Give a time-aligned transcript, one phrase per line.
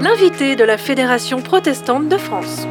[0.00, 2.66] L'invité de la Fédération protestante de France.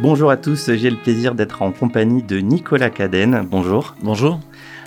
[0.00, 3.46] Bonjour à tous, j'ai le plaisir d'être en compagnie de Nicolas Cadenne.
[3.48, 3.94] Bonjour.
[4.02, 4.40] Bonjour.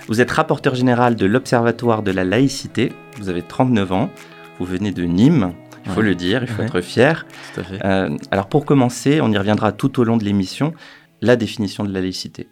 [0.08, 2.92] Vous êtes rapporteur général de l'Observatoire de la laïcité.
[3.16, 4.10] Vous avez 39 ans.
[4.58, 5.54] Vous venez de Nîmes.
[5.86, 7.26] Il faut le dire, il faut être fier.
[7.54, 7.84] Tout à fait.
[7.84, 10.74] Euh, alors pour commencer, on y reviendra tout au long de l'émission,
[11.22, 12.48] la définition de la laïcité.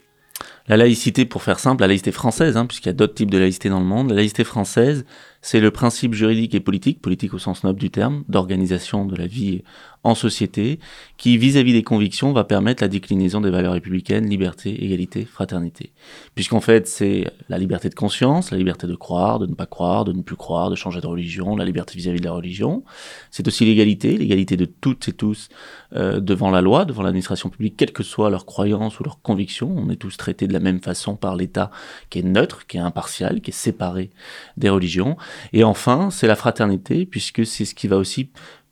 [0.69, 3.37] La laïcité, pour faire simple, la laïcité française, hein, puisqu'il y a d'autres types de
[3.37, 5.05] laïcité dans le monde, la laïcité française,
[5.43, 9.27] c'est le principe juridique et politique, politique au sens noble du terme, d'organisation de la
[9.27, 9.65] vie
[10.03, 10.81] en société,
[11.19, 15.93] qui vis-à-vis des convictions va permettre la déclinaison des valeurs républicaines, liberté, égalité, fraternité.
[16.35, 20.07] Puisqu'en fait, c'est la liberté de conscience, la liberté de croire, de ne pas croire,
[20.07, 22.83] de ne plus croire, de changer de religion, la liberté vis-à-vis de la religion.
[23.31, 25.51] C'est aussi l'égalité, l'égalité de toutes et tous
[25.95, 29.71] euh, devant la loi, devant l'administration publique, quelle que soit leur croyance ou leur conviction.
[29.77, 31.71] On est tous traités de la même façon par l'État
[32.09, 34.11] qui est neutre, qui est impartial, qui est séparé
[34.57, 35.19] des religions.
[35.53, 38.31] Et enfin, c'est la fraternité, puisque c'est ce qui va aussi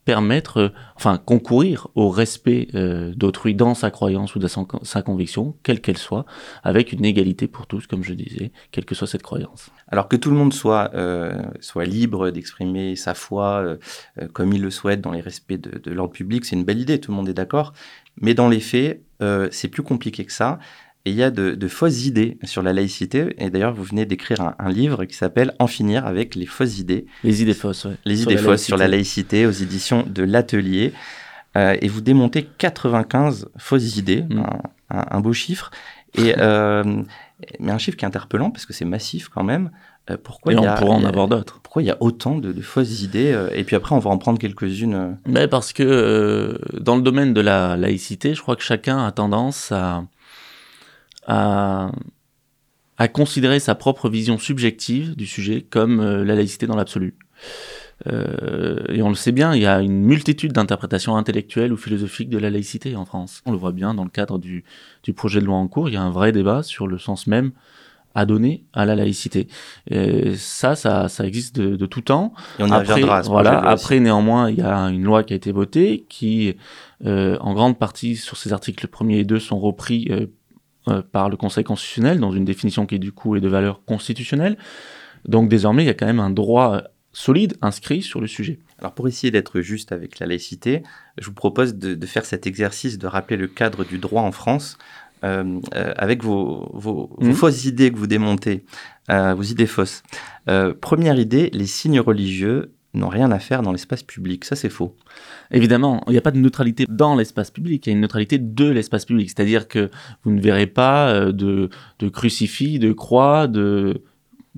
[0.09, 4.49] permettre, euh, enfin concourir au respect euh, d'autrui dans sa croyance ou dans
[4.83, 6.25] sa, conviction, quelle qu'elle soit,
[6.65, 9.69] avec une égalité pour tous, comme je disais, quelle que soit cette croyance.
[9.89, 13.77] Alors que tout le monde soit, euh, soit libre d'exprimer sa foi
[14.33, 16.99] comme il le souhaite dans les respects de, de l'ordre public, c'est une belle idée,
[16.99, 17.75] tout le monde est d'accord.
[18.19, 19.03] Mais dans les faits,
[19.51, 20.59] c'est plus compliqué que ça.
[21.09, 23.35] Et il y a de, fausses idées sur la laïcité.
[23.39, 27.07] Et d'ailleurs, vous venez d'écrire un, livre qui s'appelle En finir avec les fausses idées.
[27.25, 27.95] Les idées fausses, oui.
[28.05, 30.93] Les idées fausses sur la laïcité aux éditions de l'Atelier.
[31.57, 34.43] Euh, et vous démontez 95 fausses idées, mm.
[34.91, 35.71] un, beau chiffre.
[36.15, 36.85] Et, euh,
[37.59, 39.71] mais un chiffre qui est interpellant parce que c'est massif quand même.
[40.11, 41.59] Euh, pourquoi et on pourra en avoir d'autres.
[41.63, 44.19] Pourquoi il y a autant de, de fausses idées Et puis après, on va en
[44.19, 45.17] prendre quelques-unes.
[45.27, 49.73] Mais parce que dans le domaine de la laïcité, je crois que chacun a tendance
[49.73, 50.05] à
[51.29, 51.93] à,
[52.97, 57.15] à considérer sa propre vision subjective du sujet comme euh, la laïcité dans l'absolu.
[58.07, 62.31] Euh, et on le sait bien, il y a une multitude d'interprétations intellectuelles ou philosophiques
[62.31, 63.43] de la laïcité en France.
[63.45, 64.65] On le voit bien dans le cadre du,
[65.03, 67.27] du projet de loi en cours, il y a un vrai débat sur le sens
[67.27, 67.53] même
[68.15, 69.49] à donner à la laïcité.
[69.91, 72.33] Et ça, ça, ça existe de, de, tout temps.
[72.59, 73.61] Et on après, à ce voilà.
[73.61, 76.57] Après, néanmoins, il y a une loi qui a été votée qui,
[77.05, 80.27] euh, en grande partie, sur ces articles 1 et 2, sont repris euh,
[80.89, 84.57] euh, par le Conseil constitutionnel dans une définition qui du coup est de valeur constitutionnelle.
[85.27, 86.83] Donc désormais, il y a quand même un droit euh,
[87.13, 88.59] solide inscrit sur le sujet.
[88.79, 90.83] Alors pour essayer d'être juste avec la laïcité,
[91.19, 94.79] je vous propose de, faire cet exercice de rappeler le cadre du droit en France
[95.25, 97.35] euh, avec vos, vos, vos, mhm.
[97.35, 98.65] fausses idées que vous démontez,
[99.09, 100.05] vos idées fausses.
[100.81, 104.45] première idée, les signes religieux n'ont rien à faire dans l'espace public.
[104.45, 104.97] Ça, c'est faux.
[105.51, 108.39] Évidemment, il n'y a pas de neutralité dans l'espace public, il y a une neutralité
[108.39, 109.29] de l'espace public.
[109.29, 109.91] C'est-à-dire que
[110.25, 111.69] vous ne verrez pas euh, de,
[112.09, 114.03] crucifix, de croix, de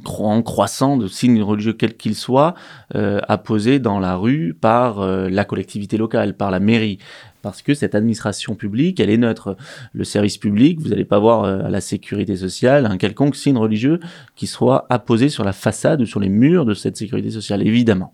[0.06, 2.54] en croissant de signes religieux quels qu'ils soient
[2.94, 6.98] euh, apposés dans la rue par euh, la collectivité locale, par la mairie
[7.42, 9.56] parce que cette administration publique, elle est neutre.
[9.92, 13.56] Le service public, vous n'allez pas voir euh, à la sécurité sociale un quelconque signe
[13.56, 14.00] religieux
[14.36, 18.12] qui soit apposé sur la façade ou sur les murs de cette sécurité sociale, évidemment.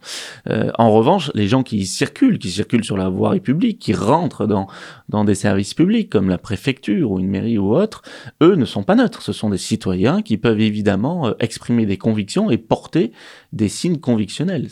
[0.48, 4.46] Euh, en revanche, les gens qui circulent, qui circulent sur la voie publique, qui rentrent
[4.46, 4.66] dans,
[5.08, 8.02] dans des services publics comme la préfecture ou une mairie ou autre,
[8.42, 9.22] eux ne sont pas neutres.
[9.22, 13.12] Ce sont des citoyens qui peuvent évidemment euh, exprimer des convictions et porter
[13.52, 14.68] des signes convictionnels.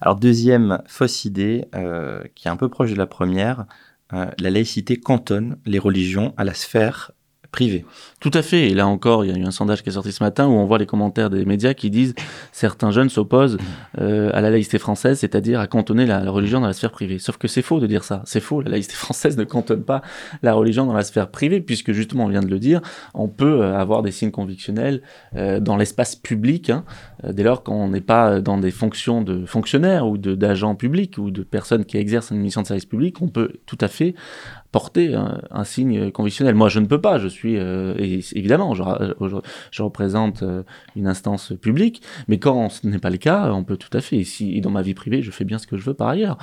[0.00, 3.66] Alors deuxième fausse idée, euh, qui est un peu proche de la première,
[4.12, 7.12] euh, la laïcité cantonne les religions à la sphère
[7.50, 7.84] privée.
[8.20, 8.68] Tout à fait.
[8.68, 10.52] Et là encore, il y a eu un sondage qui est sorti ce matin où
[10.52, 12.14] on voit les commentaires des médias qui disent
[12.52, 13.56] certains jeunes s'opposent
[13.98, 17.18] euh, à la laïcité française, c'est-à-dire à cantonner la, religion dans la sphère privée.
[17.18, 18.22] Sauf que c'est faux de dire ça.
[18.26, 18.60] C'est faux.
[18.60, 20.02] La laïcité française ne cantonne pas
[20.42, 22.82] la religion dans la sphère privée, puisque justement, on vient de le dire,
[23.14, 26.84] on peut avoir des signes convictionnels dans l'espace public, hein,
[27.24, 31.42] dès lors qu'on n'est pas dans des fonctions de fonctionnaires ou d'agents publics ou de
[31.42, 34.14] personnes qui exercent une mission de service public, on peut tout à fait
[34.70, 36.54] porter un, signe convictionnel.
[36.54, 37.18] Moi, je ne peux pas.
[37.18, 37.94] Je suis euh,
[38.32, 40.62] évidemment, je, représente euh,
[40.94, 44.18] une instance publique, mais quand ce n'est pas le cas, on peut tout à fait.
[44.18, 46.36] Et, si, dans ma vie privée, je fais bien ce que je veux par ailleurs.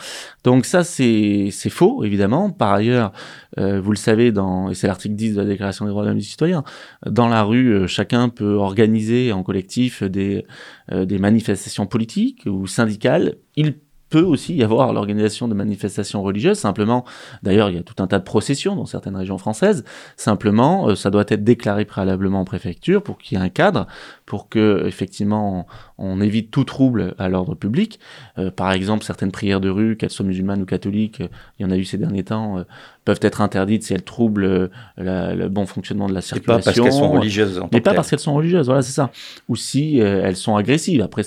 [0.44, 2.50] Donc ça, c'est faux, évidemment.
[2.50, 3.12] Par ailleurs,
[3.60, 6.10] euh, vous le savez, dans, et c'est l'article 10 de la Déclaration des droits de
[6.10, 6.64] l'homme et du citoyen,
[7.06, 10.46] dans la rue, chacun peut organiser en collectif des,
[10.92, 13.36] des manifestations politiques ou syndicales.
[13.56, 13.76] Il
[14.10, 16.60] peut aussi y avoir l'organisation de manifestations religieuses.
[16.60, 17.06] Simplement,
[17.44, 19.84] d'ailleurs, il y a tout un tas de processions dans certaines régions françaises.
[20.16, 23.88] Simplement, euh, ça doit être déclaré préalablement en préfecture pour qu'il y ait un cadre,
[24.26, 25.68] pour que effectivement
[25.98, 28.00] on, évite tout trouble à l'ordre public.
[28.38, 31.28] Euh, par exemple, certaines prières de rue, qu'elles soient musulmanes ou catholiques, euh,
[31.60, 32.64] il y en a eu ces derniers temps,
[33.04, 36.58] peuvent être interdites si elles troublent le bon fonctionnement de la circulation.
[36.58, 37.62] Et pas parce qu'elles sont religieuses.
[37.72, 39.12] mais pas parce qu'elles sont religieuses, voilà, c'est ça.
[39.48, 41.02] Ou si elles sont agressives.
[41.02, 41.24] Après,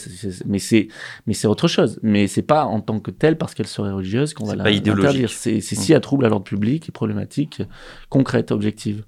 [0.46, 0.88] mais c'est
[1.26, 2.00] mais c'est autre chose.
[2.02, 5.30] Mais c'est pas en tant que telle, parce qu'elle serait religieuse, qu'on va l'interdire.
[5.30, 5.60] C'est mmh.
[5.60, 7.62] si à trouble à l'ordre public et problématique
[8.08, 9.04] concrète, objective.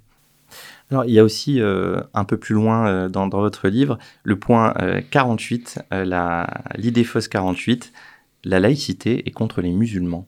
[0.91, 4.39] Alors, il y a aussi euh, un peu plus loin euh, dans, votre livre le
[4.39, 4.75] point
[5.11, 6.45] 48, euh,
[6.77, 7.93] l'idée fausse 48,
[8.45, 10.27] la laïcité est contre les musulmans.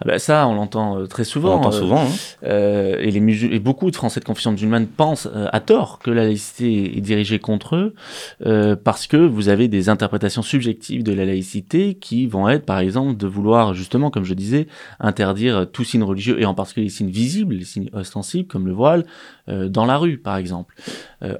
[0.00, 1.54] Ah bah ça, on l'entend euh, très souvent.
[1.54, 2.02] On l'entend euh, souvent.
[2.02, 2.10] Hein.
[2.44, 6.24] Euh, et, les et beaucoup de Français de confession musulmane pensent à tort que la
[6.24, 11.94] laïcité est dirigée contre eux parce que vous avez des interprétations subjectives de la laïcité
[11.94, 14.68] qui vont être, par exemple, de vouloir justement, comme je disais,
[15.00, 18.72] interdire tout signe religieux et en particulier les signes visibles, les signes ostensibles comme le
[18.72, 19.04] voile,
[19.48, 20.74] dans la rue, par exemple.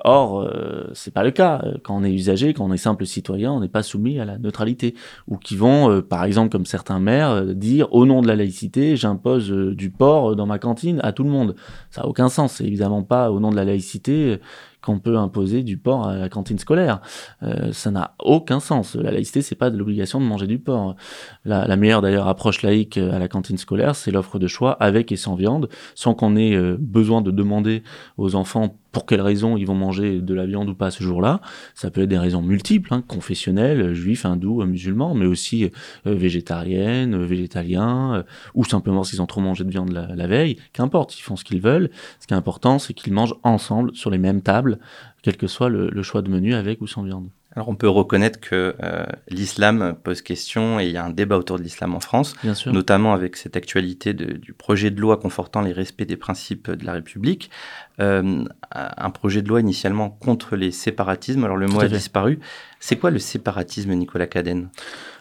[0.05, 0.49] or,
[0.93, 1.65] c'est pas le cas.
[1.83, 4.39] Quand on est usager, quand on est simple citoyen, on n'est pas soumis à la
[4.39, 4.95] neutralité.
[5.29, 9.51] Ou qui vont, par exemple, comme certains maires, dire au nom de la laïcité, j'impose
[9.51, 11.57] euh, du porc dans ma cantine à tout le monde.
[11.91, 12.55] Ça n'a aucun sens.
[12.55, 14.39] C'est évidemment pas au nom de la laïcité
[14.83, 17.01] qu'on peut imposer du porc à la cantine scolaire.
[17.43, 18.95] Euh, ça n'a aucun sens.
[18.95, 20.97] La laïcité, c'est pas de l'obligation de manger du porc.
[21.45, 25.17] La, meilleure d'ailleurs approche laïque à la cantine scolaire, c'est l'offre de choix avec et
[25.17, 27.83] sans viande, sans qu'on ait euh, besoin de demander
[28.17, 31.43] aux enfants pour quelles raisons ils vont manger de la viande ou pas ce jour-là.
[31.75, 35.65] Ça peut être des raisons multiples, hein, confessionnelles, juifs, hindous, musulmans, mais aussi
[36.07, 40.57] euh, végétariennes, végétaliens, ou simplement s'ils ont trop mangé de viande la, la veille.
[40.73, 41.91] Qu'importe, ils font ce qu'ils veulent.
[42.21, 44.79] Ce qui est important, c'est qu'ils mangent ensemble sur les mêmes tables
[45.27, 47.31] quel que soit le, choix de menu avec ou sans viande.
[47.57, 51.37] Alors on peut reconnaître que euh, l'islam pose question et il y a un débat
[51.37, 55.73] autour de l'islam en France, notamment avec cette actualité du projet de loi confortant les
[55.73, 57.51] respects des principes de la République.
[57.99, 58.45] Euh,
[58.75, 62.41] un projet de loi initialement contre les séparatismes, alors le mot a disparu.
[62.79, 64.69] C'est quoi le séparatisme, Nicolas Cadenne?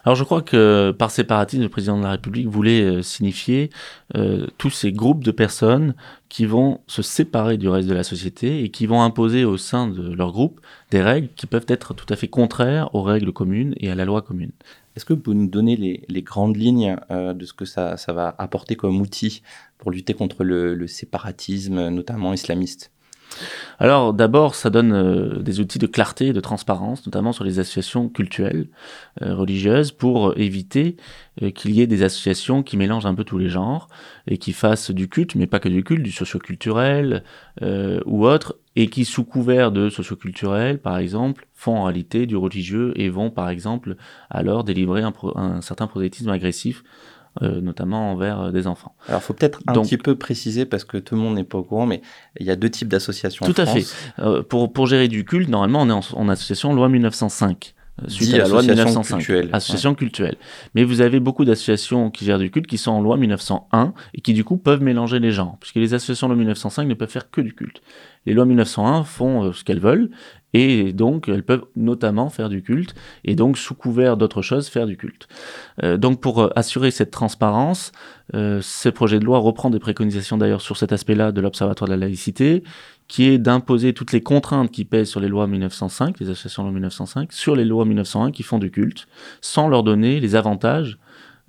[0.04, 3.70] Alors je crois que par séparatisme, le président de la République voulait euh, signifier
[4.16, 5.96] euh, tous ces groupes de personnes
[6.28, 9.88] qui vont se séparer du reste de la société et qui vont imposer au sein
[9.88, 10.60] de leur groupe
[10.92, 14.06] des règles qui peuvent être tout à fait contraires aux règles communes et à la
[14.06, 14.52] loi commune.
[14.96, 15.76] Est-ce que vous nous donner
[16.08, 19.42] les, grandes lignes euh, de ce que ça, va apporter comme outil
[19.78, 22.92] pour lutter contre le séparatisme, notamment islamiste?
[23.80, 27.60] Alors d'abord, ça donne euh, des outils de clarté et de transparence, notamment sur les
[27.60, 28.68] associations culturelles,
[29.22, 30.96] euh, religieuses, pour éviter
[31.42, 33.90] euh, qu'il y ait des associations qui mélangent un peu tous les genres
[34.28, 37.24] et qui fassent du culte, mais pas que du culte, du socioculturel
[38.06, 42.94] ou autre, et qui, sous couvert de socioculturel, par exemple, font en réalité du religieux
[42.96, 43.96] et vont, par exemple,
[44.30, 46.84] alors délivrer un, un certain prosélytisme agressif
[47.42, 48.96] euh, notamment envers euh, des enfants.
[49.10, 51.58] Alors, il faut peut-être un petit peu préciser parce que tout le monde n'est pas
[51.58, 52.02] au courant, mais
[52.40, 53.46] il y a deux types d'associations.
[53.46, 53.86] Tout à fait.
[54.20, 57.76] Euh, pour, pour gérer du culte, normalement, on est en, association loi 1905
[58.08, 59.50] suite à la loi de 1905, cultuelle.
[59.54, 60.36] association culturelle.
[60.76, 64.22] Mais vous avez beaucoup d'associations qui gèrent du culte qui sont en loi 1901 et
[64.22, 67.10] qui du coup peuvent mélanger les genres, puisque les associations de loi 1905 ne peuvent
[67.10, 67.82] faire que du culte.
[68.26, 70.10] Les lois 1901 font ce qu'elles veulent
[70.58, 74.86] et donc, elles peuvent notamment faire du culte, et donc, sous couvert d'autres choses, faire
[74.86, 75.28] du culte.
[75.84, 77.92] Euh, donc, pour euh, assurer cette transparence,
[78.34, 81.94] euh, ce projet de loi reprend des préconisations d'ailleurs sur cet aspect-là de l'Observatoire de
[81.94, 82.64] la laïcité,
[83.10, 86.70] qui est d'imposer toutes les contraintes qui pèsent sur les lois 1905, les associations de
[86.70, 89.08] loi 1905, sur les lois 1901 qui font du culte,
[89.42, 90.98] sans leur donner les avantages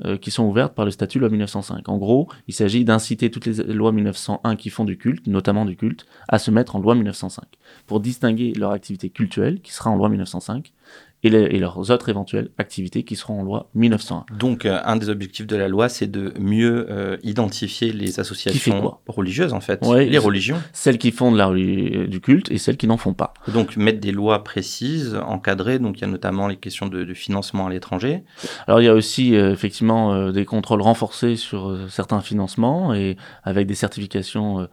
[0.05, 1.89] euh, qui sont ouvertes par le statut loi 1905.
[1.89, 5.75] En gros, il s'agit d'inciter toutes les lois 1901 qui font du culte, notamment du
[5.75, 7.45] culte, à se mettre en loi 1905,
[7.87, 10.73] pour distinguer leur activité cultuelle, qui sera en loi 1905,
[11.35, 14.27] et, leurs autres éventuelles activités qui seront en loi 1901.
[14.37, 18.99] Donc, euh, un des objectifs de la loi, c'est de mieux euh, identifier les associations
[19.07, 20.61] religieuses, en fait, les religions.
[20.73, 21.51] Celles qui font de la,
[22.07, 23.35] du culte et celles qui n'en font pas.
[23.53, 25.79] Donc, mettre des lois précises, encadrées.
[25.79, 28.25] Donc, il y a notamment les questions de, financement à l'étranger.
[28.67, 33.67] Alors, il y a aussi euh, effectivement des contrôles renforcés sur certains financements et avec
[33.67, 34.69] des certifications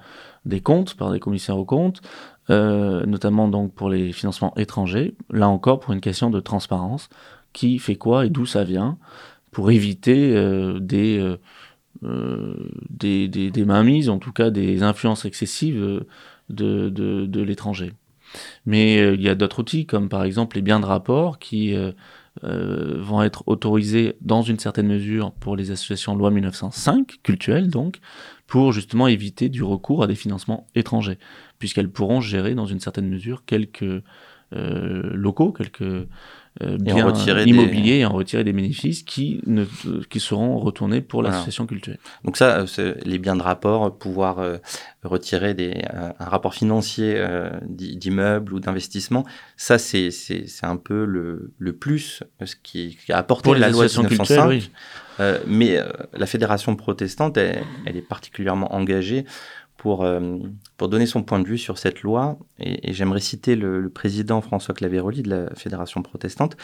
[0.45, 2.01] des comptes par des commissaires aux comptes.
[2.49, 7.07] Euh, notamment donc pour les financements étrangers, là encore pour une question de transparence,
[7.53, 8.97] qui fait quoi et d'où ça vient,
[9.51, 11.19] pour éviter euh, des,
[12.03, 16.03] euh, des, des, en tout cas des influences excessives
[16.49, 17.93] de, de l'étranger.
[18.65, 21.73] Mais il y a d'autres outils, comme par exemple les biens de rapport, qui
[22.41, 27.99] vont être autorisés dans une certaine mesure pour les associations loi 1905, cultuelles donc,
[28.47, 31.19] pour justement éviter du recours à des financements étrangers,
[31.59, 34.03] puisqu'elles pourront gérer dans une certaine mesure quelques
[34.53, 36.07] locaux, quelques
[36.61, 37.11] biens
[37.45, 39.65] immobiliers et en retirer des bénéfices qui, ne,
[40.09, 41.99] qui seront retournés pour l'association culturelle.
[42.23, 42.65] Donc ça,
[43.03, 44.39] les biens de rapport, pouvoir
[45.03, 47.23] retirer des, un rapport financier
[47.63, 49.25] d'immeuble ou d'investissement,
[49.57, 50.11] ça c'est
[50.61, 54.47] un peu le, le plus ce qui, a apporté la loi de 1905.
[54.47, 54.69] Oui.
[55.19, 59.25] Euh, mais euh, la fédération protestante, elle, est particulièrement engagée
[59.83, 60.37] pour, euh,
[60.77, 62.39] pour donner son point de vue sur cette loi.
[62.57, 66.55] Et, j'aimerais citer le, le, président François Claveroli de la fédération protestante.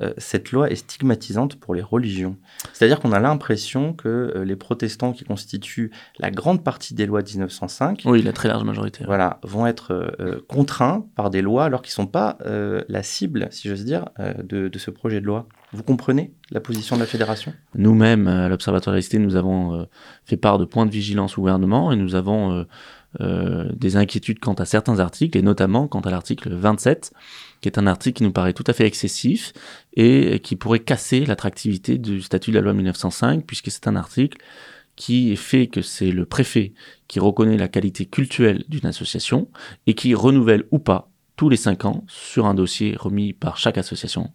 [0.00, 2.36] Euh, cette loi est stigmatisante pour les religions.
[2.72, 7.22] C'est-à-dire qu'on a l'impression que euh, les protestants qui constituent la grande partie des lois
[7.22, 10.16] de 1905, oui, la très large majorité, voilà, vont être
[10.46, 14.08] contraints par des lois alors qu'ils ne sont pas la cible, si j'ose dire,
[14.44, 15.48] de, ce projet de loi.
[15.72, 17.52] Vous comprenez la position de la fédération?
[17.74, 19.86] Nous-mêmes, à l'Observatoire de la nous avons
[20.24, 22.66] fait part de points de vigilance au gouvernement et nous avons
[23.20, 27.12] des inquiétudes quant à certains articles, et notamment quant à l'article 27
[27.60, 29.52] qui est un article qui nous paraît tout à fait excessif
[29.94, 34.38] et qui pourrait casser l'attractivité du statut de la loi 1905, puisque c'est un article
[34.96, 36.72] qui fait que c'est le préfet
[37.06, 39.48] qui reconnaît la qualité culturelle d'une association
[39.86, 43.78] et qui renouvelle ou pas tous les cinq ans sur un dossier remis par chaque
[43.78, 44.32] association.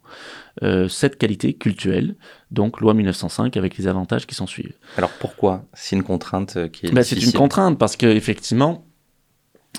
[0.64, 2.16] Euh, cette qualité culturelle,
[2.50, 4.78] donc loi 1905 avec les avantages qui s'en suivent.
[4.98, 5.66] Alors pourquoi?
[5.74, 8.86] C'est une contrainte euh, qui est ben, C'est une contrainte parce que effectivement,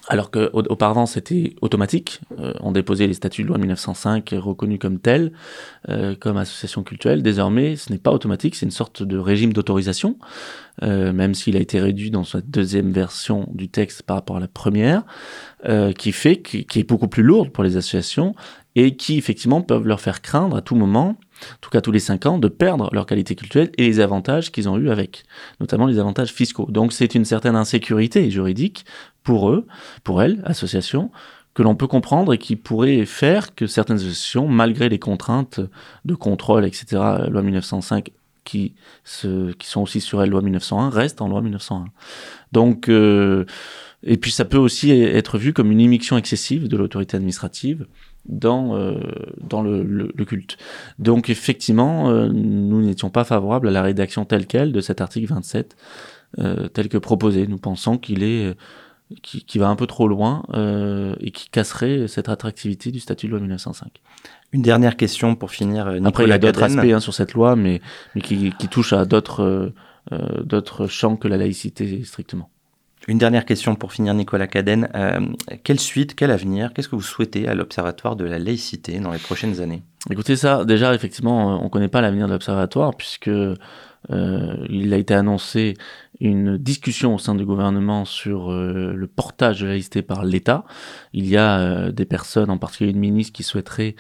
[0.09, 5.33] alors qu'auparavant c'était automatique, euh, on déposait les statuts de loi 1905 reconnus comme tels,
[5.89, 7.23] euh, comme association culturelle.
[7.23, 10.19] Désormais, ce n'est pas automatique, c'est une sorte de régime d'autorisation,
[10.83, 14.41] euh, même s'il a été réduit dans sa deuxième version du texte par rapport à
[14.41, 15.05] la première,
[15.97, 18.35] qui fait qui est beaucoup plus lourde pour les associations
[18.77, 21.17] et qui effectivement peuvent leur faire craindre à tout moment
[21.53, 24.53] en tout cas tous les cinq ans, de perdre leur qualité culturelle et les avantages
[24.53, 25.25] qu'ils ont eu avec,
[25.61, 26.67] notamment les avantages fiscaux.
[26.71, 28.85] Donc c'est une certaine insécurité juridique
[29.23, 29.67] pour eux,
[30.03, 31.11] pour elles, associations,
[31.55, 35.61] que l'on peut comprendre et qui pourrait faire que certaines associations, malgré les contraintes
[36.05, 38.11] de contrôle, etc., loi 1905,
[38.45, 38.75] qui,
[39.05, 41.87] se, qui sont aussi sur la loi 1901, restent en loi 1901.
[42.53, 43.47] Donc, euh,
[44.03, 47.87] et puis ça peut aussi être vu comme une immixtion excessive de l'autorité administrative
[48.27, 48.99] dans, euh,
[49.41, 50.57] dans le, le, culte.
[50.99, 55.33] Donc effectivement, euh, nous n'étions pas favorables à la rédaction telle qu'elle de cet article
[55.33, 55.77] 27,
[56.39, 57.47] euh, tel que proposé.
[57.47, 58.55] Nous pensons qu'il est
[59.23, 63.27] qui, qui, va un peu trop loin euh, et qui casserait cette attractivité du statut
[63.27, 63.89] de loi 1905.
[64.53, 65.87] Une dernière question pour finir.
[65.87, 67.83] Nicolas Après, il y a d'autres aspects hein, sur cette loi, mais,
[68.15, 69.73] mais qui, qui touchent à d'autres
[70.45, 72.51] d'autres champs que la laïcité strictement.
[73.07, 74.89] Une dernière question pour finir, Nicolas Cadenne.
[74.95, 75.21] Euh,
[75.63, 79.19] quelle suite, quel avenir Qu'est-ce que vous souhaitez à l'Observatoire de la laïcité dans les
[79.19, 79.83] prochaines années?
[80.11, 83.59] Écoutez, ça, déjà, effectivement, on ne connaît pas l'avenir de l'Observatoire puisque euh,
[84.71, 85.75] il a été annoncé
[86.21, 90.65] une discussion au sein du gouvernement sur euh, le portage de la laïcité par l'État.
[91.13, 93.97] Il y a des personnes, en particulier une ministre, qui souhaiteraient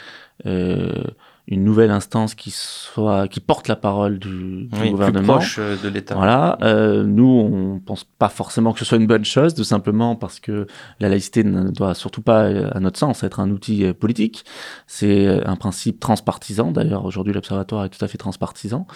[1.46, 5.76] une nouvelle instance qui soit qui porte la parole du, du gouvernement plus proche euh,
[5.82, 6.14] de l'État.
[6.14, 10.16] Voilà, euh, nous on pense pas forcément que ce soit une bonne chose, tout simplement
[10.16, 10.66] parce que
[11.00, 14.44] la laïcité ne doit surtout pas, à notre sens, être un outil euh, politique.
[14.86, 16.70] C'est euh, un principe transpartisan.
[16.70, 18.86] D'ailleurs, aujourd'hui l'Observatoire est tout à fait transpartisan.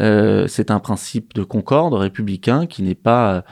[0.00, 3.44] Euh, c'est un principe de concorde républicain qui n'est pas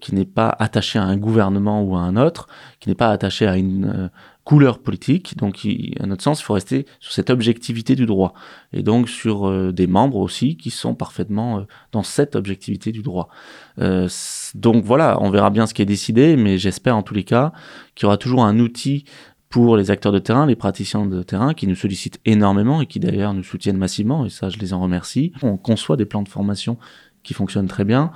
[0.00, 2.46] qui n'est pas attaché à un gouvernement ou à un autre,
[2.78, 4.10] qui n'est pas attaché à une
[4.44, 5.36] couleur politique.
[5.36, 5.66] Donc,
[6.00, 8.34] à notre sens, il faut rester sur cette objectivité du droit.
[8.72, 11.62] Et donc sur euh, des membres aussi qui sont parfaitement euh,
[11.92, 13.28] dans cette objectivité du droit.
[13.78, 14.08] Euh,
[14.54, 17.52] donc voilà, on verra bien ce qui est décidé, mais j'espère en tous les cas
[17.94, 19.04] qu'il y aura toujours un outil
[19.48, 23.00] pour les acteurs de terrain, les praticiens de terrain qui nous sollicitent énormément et qui
[23.00, 25.32] d'ailleurs nous soutiennent massivement, et ça je les en remercie.
[25.42, 26.78] On conçoit des plans de formation
[27.22, 28.10] qui fonctionnent très bien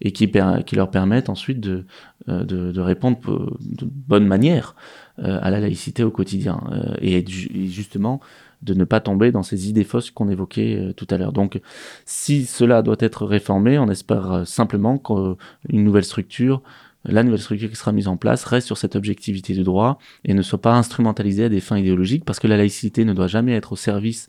[0.00, 0.30] et qui,
[0.66, 1.84] qui leur permettent ensuite de,
[2.26, 3.18] de répondre
[3.60, 4.74] de bonne manière
[5.22, 8.20] euh, à la laïcité au quotidien euh, et, justement
[8.62, 11.32] de ne pas tomber dans ces idées fausses qu'on évoquait euh, tout à l'heure.
[11.32, 11.60] Donc,
[12.06, 16.62] si cela doit être réformé, on espère simplement qu'une nouvelle structure,
[17.04, 20.32] la nouvelle structure qui sera mise en place, reste sur cette objectivité du droit et
[20.32, 23.52] ne soit pas instrumentalisée à des fins idéologiques, parce que la laïcité ne doit jamais
[23.52, 24.28] être au service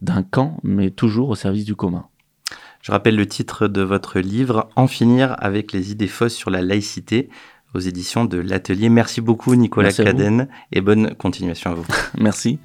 [0.00, 2.06] d'un camp, mais toujours au service du commun.
[2.82, 6.62] Je rappelle le titre de votre livre, En finir avec les idées fausses sur la
[6.62, 7.28] laïcité
[7.74, 8.88] aux éditions de l'Atelier.
[8.88, 11.86] Merci beaucoup Nicolas Caden et bonne continuation à vous.
[12.18, 12.58] merci.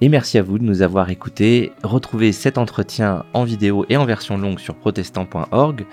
[0.00, 1.72] Et merci à vous de nous avoir écoutés.
[1.82, 5.86] Retrouvez cet entretien en vidéo et en version longue sur protestant.org.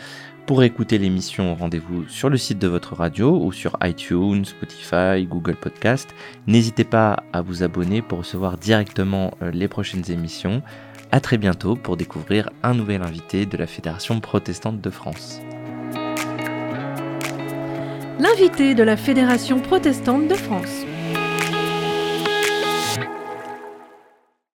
[0.46, 5.56] Pour écouter l'émission, rendez-vous sur le site de votre radio ou sur iTunes, Spotify, Google
[5.56, 6.14] Podcast.
[6.46, 10.62] N'hésitez pas à vous abonner pour recevoir directement euh, les prochaines émissions.
[11.12, 15.42] À très bientôt pour découvrir un nouvel invité de la Fédération protestante de France
[18.20, 20.86] l'invité de la Fédération protestante de France.